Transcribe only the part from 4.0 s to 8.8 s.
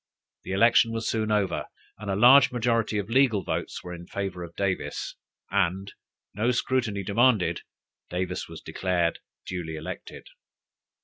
favor of Davis, and no scrutiny demanded, Davis was